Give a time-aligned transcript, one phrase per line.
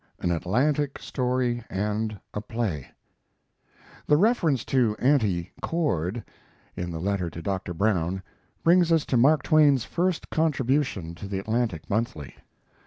[0.19, 2.87] AN "ATLANTIC" STORY AND A PLAY
[4.07, 6.23] The reference to "Auntie Cord"
[6.75, 7.75] in the letter to Dr.
[7.75, 8.23] Brown
[8.63, 12.33] brings us to Mark Twain's first contribution to the Atlantic Monthly.